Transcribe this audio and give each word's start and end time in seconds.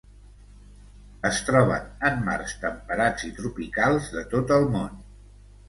Es 1.29 1.41
troben 1.49 1.91
en 2.09 2.17
mars 2.31 2.57
temperats 2.65 3.29
i 3.29 3.31
tropicals 3.39 4.11
de 4.19 4.27
tot 4.35 4.59
el 4.59 4.69
món. 4.77 5.01